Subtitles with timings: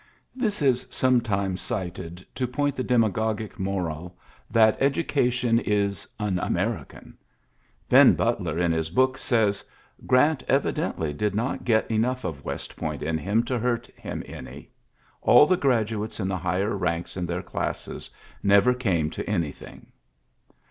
[0.35, 4.17] This is sometimes cited to point the demagogic moral
[4.49, 7.13] that education is "un American.''
[7.87, 9.63] Ben Butler in his book says:
[10.07, 14.51] "Grant evidently did not get enough of West Point in him to hurt him any.
[15.21, 18.09] •.•All the graduates in the higher ranks in their classes
[18.41, 19.91] never came to anything."